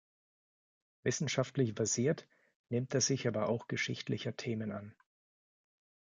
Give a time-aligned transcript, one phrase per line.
[1.03, 2.27] Wissenschaftlich versiert
[2.69, 4.95] nimmt er sich aber auch geschichtlicher Themen an.